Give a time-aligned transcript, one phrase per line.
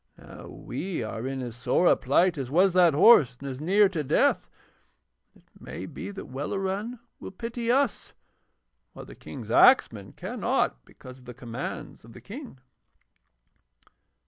[0.17, 3.87] Now we are in as sore a plight as was that horse, and as near
[3.89, 4.49] to death;
[5.35, 8.13] it may be that Welleran will pity us,
[8.93, 12.57] while the King's axeman cannot because of the commands of the King.'